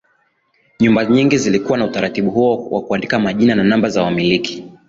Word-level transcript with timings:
Nyumba 0.79 1.05
nyingi 1.05 1.37
zilikuwa 1.37 1.77
na 1.77 1.85
utaratibu 1.85 2.31
huo 2.31 2.67
wa 2.69 2.81
kuandika 2.81 3.19
majina 3.19 3.55
na 3.55 3.63
namba 3.63 3.89
za 3.89 4.03
wamiliki 4.03 4.63